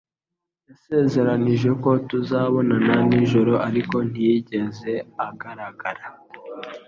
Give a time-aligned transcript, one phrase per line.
[0.67, 4.93] Yasezeranije ko tuzabonana nijoro, ariko ntiyigeze
[5.27, 6.05] agaragara.